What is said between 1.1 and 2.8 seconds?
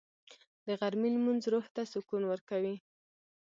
لمونځ روح ته سکون ورکوي